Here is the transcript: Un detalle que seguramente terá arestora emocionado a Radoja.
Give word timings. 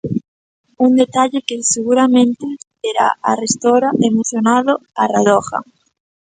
Un 0.85 0.91
detalle 1.01 1.39
que 1.47 1.55
seguramente 1.73 2.45
terá 2.83 3.07
arestora 3.31 3.89
emocionado 4.09 4.73
a 5.01 5.03
Radoja. 5.13 5.59